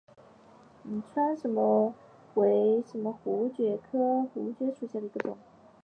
[1.15, 1.93] 川滇槲蕨
[2.33, 5.37] 为槲蕨科槲蕨属下的一个种。